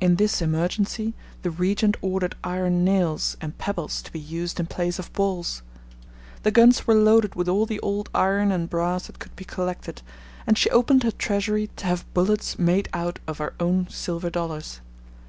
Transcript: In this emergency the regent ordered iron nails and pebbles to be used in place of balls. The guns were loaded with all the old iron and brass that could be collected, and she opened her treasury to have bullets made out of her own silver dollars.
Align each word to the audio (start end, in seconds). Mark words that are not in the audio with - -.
In 0.00 0.14
this 0.14 0.40
emergency 0.40 1.12
the 1.42 1.50
regent 1.50 1.96
ordered 2.00 2.36
iron 2.44 2.84
nails 2.84 3.36
and 3.40 3.58
pebbles 3.58 4.00
to 4.02 4.12
be 4.12 4.20
used 4.20 4.60
in 4.60 4.66
place 4.66 5.00
of 5.00 5.12
balls. 5.12 5.62
The 6.44 6.52
guns 6.52 6.86
were 6.86 6.94
loaded 6.94 7.34
with 7.34 7.48
all 7.48 7.66
the 7.66 7.80
old 7.80 8.08
iron 8.14 8.52
and 8.52 8.70
brass 8.70 9.08
that 9.08 9.18
could 9.18 9.34
be 9.34 9.44
collected, 9.44 10.02
and 10.46 10.56
she 10.56 10.70
opened 10.70 11.02
her 11.02 11.10
treasury 11.10 11.68
to 11.78 11.86
have 11.86 12.14
bullets 12.14 12.60
made 12.60 12.88
out 12.92 13.18
of 13.26 13.38
her 13.38 13.54
own 13.58 13.88
silver 13.90 14.30
dollars. 14.30 14.80